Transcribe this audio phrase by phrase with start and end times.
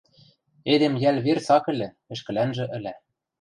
[0.71, 2.93] Эдем йӓл верц ак ӹлӹ, ӹшкӹлӓнжӹ ӹлӓ...